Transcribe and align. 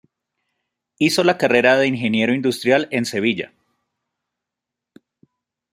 Hizo 0.97 1.23
la 1.23 1.37
carrera 1.37 1.77
de 1.77 1.85
Ingeniero 1.85 2.33
Industrial 2.33 2.87
en 2.89 3.05
Sevilla. 3.05 3.53